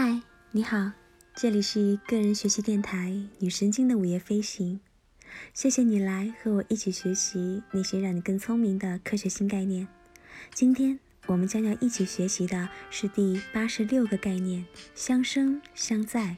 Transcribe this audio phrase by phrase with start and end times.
[0.00, 0.22] 嗨，
[0.52, 0.92] 你好，
[1.34, 4.78] 这里是个人学习电台女神经的午夜飞行。
[5.52, 9.88] 谢谢你来和我一起学习那些让你更聪明的科学新概念。
[10.54, 14.64] 今天我们将要一起学习的是第八十六个概念——
[14.94, 16.36] 相生相在。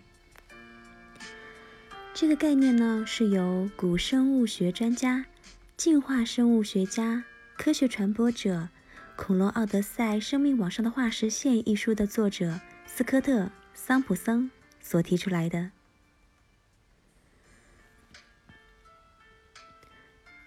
[2.14, 5.26] 这个概念呢，是由古生物学专家、
[5.76, 7.24] 进化生物学家、
[7.58, 8.54] 科学传播者、
[9.16, 12.58] 《恐龙奥德赛：生命网上的化石线》一书的作者。
[13.00, 15.70] 斯科特·桑普森所提出来的，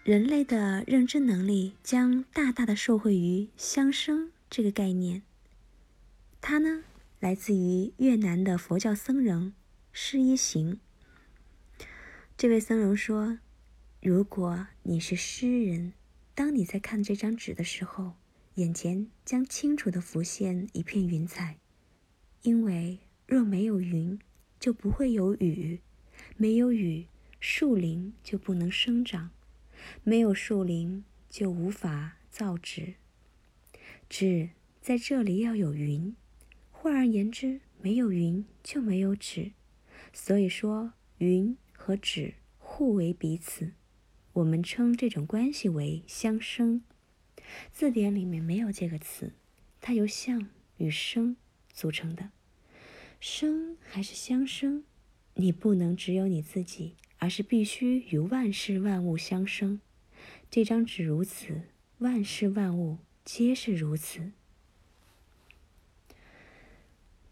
[0.03, 5.23] 人类的认知能力将大大的受惠于相生这个概念。
[6.41, 6.83] 它呢，
[7.19, 9.55] 来自于越南的佛教僧人
[9.91, 10.79] 释一行。
[12.37, 13.39] 这位僧人说
[13.99, 15.93] ：“如果你是诗人，
[16.35, 18.13] 当你在看这张纸的时候，
[18.53, 21.57] 眼前将清楚的浮现一片云彩。”
[22.43, 24.19] 因为若没有云，
[24.59, 25.79] 就不会有雨；
[26.35, 27.07] 没有雨，
[27.39, 29.29] 树林就不能生长；
[30.03, 32.95] 没有树林，就无法造纸。
[34.09, 34.49] 纸
[34.81, 36.13] 在这里要有云，
[36.69, 39.53] 换而言之，没有云就没有纸。
[40.11, 43.71] 所以说，云和纸互为彼此。
[44.33, 46.83] 我们称这种关系为相生。
[47.71, 49.31] 字典里面没有这个词，
[49.79, 51.37] 它由相与生。
[51.73, 52.29] 组成的
[53.19, 54.83] 生还是相生？
[55.35, 59.81] 你不能只有你自己，而是必须与万事万物相生。
[60.51, 61.63] 这张纸如此，
[61.97, 64.31] 万事万物皆是如此。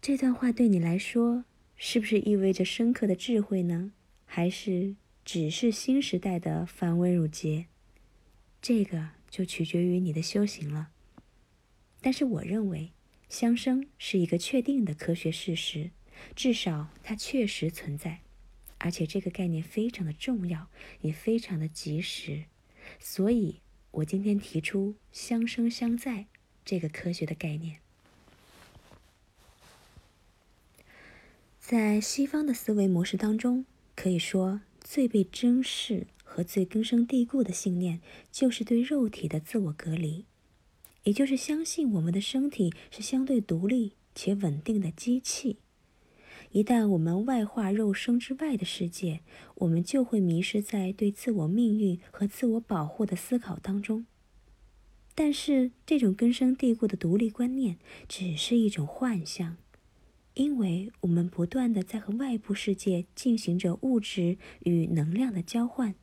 [0.00, 1.44] 这段话对你来说，
[1.76, 3.92] 是不是意味着深刻的智慧呢？
[4.24, 7.66] 还是只是新时代的繁文缛节？
[8.60, 10.88] 这个就取决于你的修行了。
[12.00, 12.90] 但是我认为。
[13.32, 15.90] 相生是一个确定的科学事实，
[16.36, 18.20] 至少它确实存在，
[18.76, 20.68] 而且这个概念非常的重要，
[21.00, 22.44] 也非常的及时。
[23.00, 23.60] 所以，
[23.90, 26.26] 我今天提出“相生相在”
[26.62, 27.78] 这个科学的概念。
[31.58, 33.64] 在西方的思维模式当中，
[33.96, 40.26] 可以说最被珍视和最根深蒂固的信念，就是对肉体的自我隔离。
[41.04, 45.58] 也就是相信我们的身体是相对独立且稳定的机器。
[46.52, 49.20] 一旦我们外化肉身之外的世界，
[49.56, 54.06] 我们就会迷失在对自我命运和自我保护的思考当中。
[55.14, 59.56] 但是，这种根深蒂固的独立观念只是一种幻象，
[60.34, 65.94] 因为我们不断的在和外部世界进行着物质与能量的交换。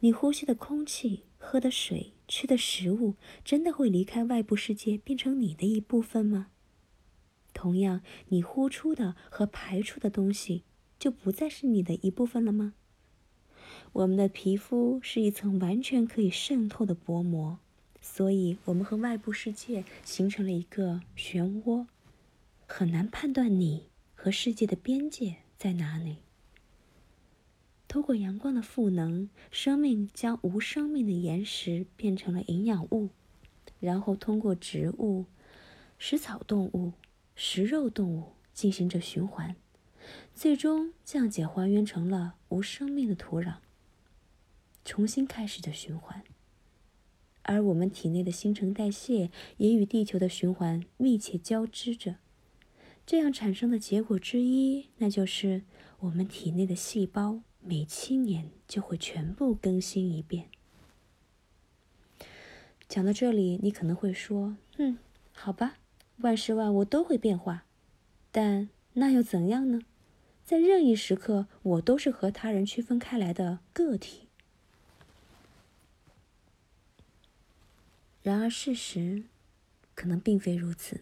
[0.00, 1.22] 你呼吸的空气。
[1.38, 3.14] 喝的水、吃的食物，
[3.44, 6.48] 真的会离开外部世界变成你的一部分吗？
[7.52, 10.64] 同样，你呼出的和排出的东西，
[10.98, 12.74] 就不再是你的一部分了吗？
[13.92, 17.58] 我们的皮肤是一层完全可以渗透的薄膜，
[18.00, 21.86] 所以我们和外部世界形成了一个漩涡，
[22.66, 26.18] 很难判断你和世界的边界在哪里。
[27.88, 33.10] 透过阳光的赋能，生命将无生命的岩石变成了营养物，
[33.80, 35.26] 然后通过植物、
[35.96, 36.92] 食草动物、
[37.34, 39.54] 食肉动物进行着循环，
[40.34, 43.54] 最终降解还原成了无生命的土壤，
[44.84, 46.22] 重新开始着循环。
[47.42, 52.16] 而我们体内的新陈代谢也与地球的循环密切交织着，
[53.06, 55.62] 这样产生的结果之一，那就是
[56.00, 57.42] 我们体内的细胞。
[57.68, 60.48] 每七年就会全部更新一遍。
[62.88, 64.98] 讲到这里，你可能会说：“嗯，
[65.32, 65.78] 好吧，
[66.18, 67.64] 万事万物都会变化，
[68.30, 69.80] 但那又怎样呢？
[70.44, 74.28] 在任意时刻，我都是和他人区分开来的个体。”
[78.22, 79.24] 然而，事实
[79.96, 81.00] 可能并非如此。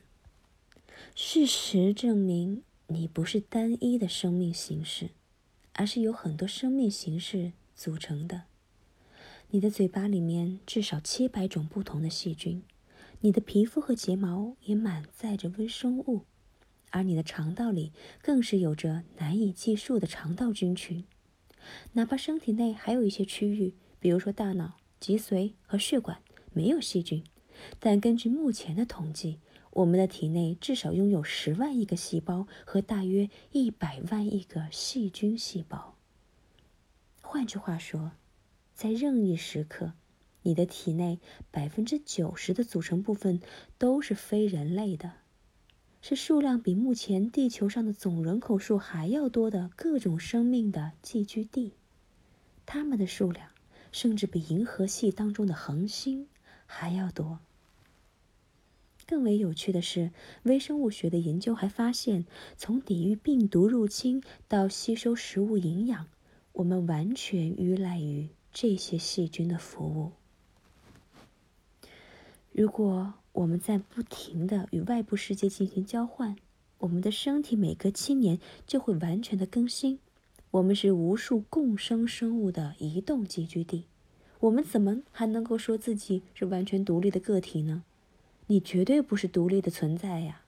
[1.14, 5.10] 事实证明，你不是单一的生命形式。
[5.74, 8.44] 而是由很多生命形式组成的。
[9.50, 12.62] 你的嘴巴里面至少七百种不同的细菌，
[13.20, 16.22] 你的皮肤和睫毛也满载着微生物，
[16.90, 21.04] 而你的肠道里更是有着难以计数的肠道菌群。
[21.92, 26.18] 哪怕身体内还有一些区域，比如说大脑、脊髓和血管
[26.52, 27.22] 没有细菌，
[27.78, 29.38] 但根据目前的统计。
[29.74, 35.96] 我们的体内至少拥有十万亿个细胞和大约一百万亿个细菌细胞。
[37.20, 38.12] 换句话说，
[38.72, 39.92] 在任意时刻，
[40.42, 41.18] 你的体内
[41.50, 43.40] 百分之九十的组成部分
[43.76, 45.14] 都是非人类的。
[46.00, 51.72] 是数量比目前地球上的总人口数还要多的各种生命的寄居地，
[52.66, 53.48] 它们的数量
[53.90, 56.28] 甚至比银河系当中的恒星
[56.66, 57.40] 还要多。
[59.06, 60.10] 更为有趣的是，
[60.44, 66.06] 微生物学的研究还发现，从抵御病毒入侵到吸收食物营养，
[66.52, 70.12] 我们完全依赖于这些细菌的服务。
[72.52, 76.36] 如果我们在不停的与外部世界进行交换，
[76.78, 79.98] 我们的身体每隔七年就会完全的更新。
[80.52, 83.86] 我们是无数共生生物的移动集居地，
[84.38, 87.82] 我们怎么还能够说自己是完全独立的个体呢？
[88.46, 90.42] 你绝对不是独立的存在呀！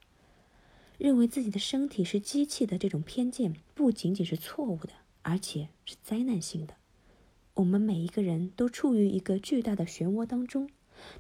[0.98, 4.90] 认为自己的身体是机器的这种偏见，不仅仅是错误的，
[5.22, 6.76] 而且是灾难性的。
[7.54, 10.70] 我们每一个人都处于一个巨大的漩涡当中。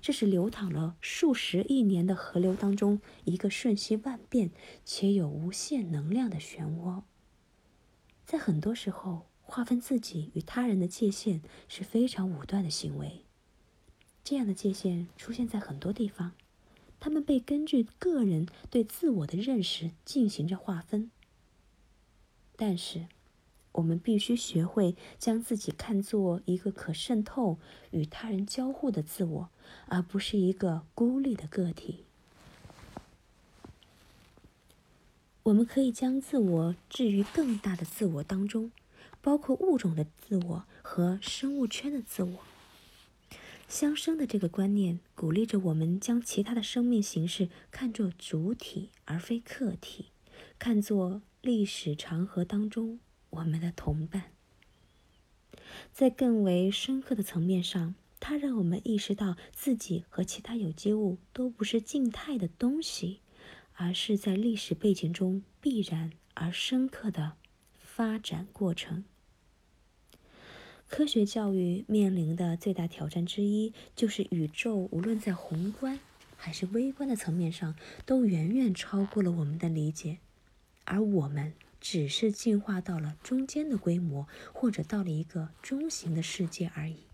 [0.00, 4.50] 这是流淌了数十亿年的河流当中一个瞬息万变
[4.86, 7.02] 且有无限能量的漩涡。
[8.24, 13.22] 在很多时候，划分自己与他人的界限是非常武断的行为。
[14.24, 16.32] 这样的界限出现在很多地方，
[17.06, 21.12] 他们被根据个人对自我的认识进行着划分。
[22.56, 23.06] 但是。
[23.72, 27.58] 我们必须学会将自己看作一个可渗透、
[27.90, 29.50] 与他人交互的自我，
[29.88, 32.04] 而不是一个孤立的个体。
[35.42, 38.72] 我们可以将自我置于更大的自我当中，
[39.20, 42.38] 包括物种的自我和生物圈的自我。
[43.68, 50.06] 相生的这个观念鼓励着我们将其他的生命形式看作主体而非客体，
[50.58, 53.00] 看作历史长河当中。
[53.30, 54.32] 我们的同伴，
[55.92, 63.20] 在更为深刻的层面上，它让我们意识到自己和其他有机物都不是静态的东西，
[63.74, 67.34] 而是在历史背景中必然而深刻的
[67.76, 69.04] 发展过程。
[70.88, 75.98] 科学教育面临的最大挑战之一，就是宇宙无论在宏观
[76.36, 77.74] 还是微观的层面上，
[78.04, 80.18] 都远远超过了我们的理解，
[80.84, 81.52] 而我们。
[81.78, 87.04] 只是进化到了中间的规模，或者到了一个中型的世界而已。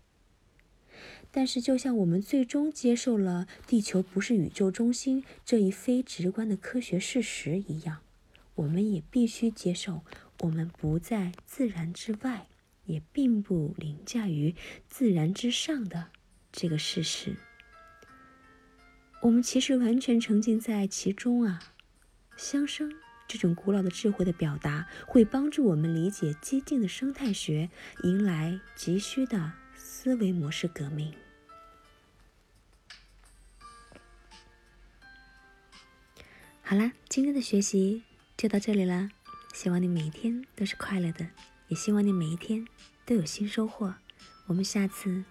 [1.29, 7.99] 但是，就像我们最终接受了地球不是宇宙中心这一非直观的科学事实一样，
[8.55, 10.01] 我们也必须接受
[10.39, 12.47] 我们不在自然之外，
[12.85, 14.55] 也并不凌驾于
[14.87, 16.09] 自然之上的
[16.51, 17.35] 这个事实。
[19.21, 21.59] 我们其实完全沉浸在其中啊，
[22.35, 22.93] 相生。
[23.25, 27.71] 这种古老的智慧的表达，会帮助我们理解激进的生态学，
[28.03, 31.11] 迎来急需的思维模式革命。
[36.61, 38.03] 好啦，今天的学习
[38.37, 39.09] 就到这里了。
[39.53, 41.27] 希望你每天都是快乐的，
[41.73, 42.67] 也希望你每一天
[43.03, 43.95] 都有新收获。
[44.45, 45.23] 我们下次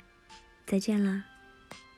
[0.67, 1.32] 再见啦！